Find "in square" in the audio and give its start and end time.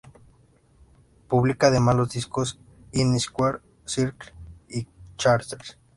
2.93-3.59